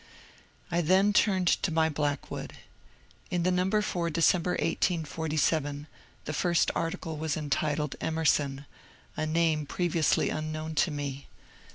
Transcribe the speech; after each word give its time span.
I 0.71 0.81
then 0.81 1.13
turned 1.13 1.47
to 1.47 1.69
my" 1.71 1.87
Blackwood." 1.89 2.53
In 3.29 3.43
the 3.43 3.51
number 3.51 3.83
for 3.83 4.09
December, 4.09 4.53
1847, 4.53 5.85
the 6.25 6.33
first 6.33 6.71
article 6.73 7.17
was 7.17 7.37
entitled 7.37 7.91
^^ 7.91 7.95
Emerson,"— 8.03 8.65
a 9.15 9.27
name 9.27 9.67
previously 9.67 10.31
unknown 10.31 10.73
to 10.73 10.89
me. 10.89 11.27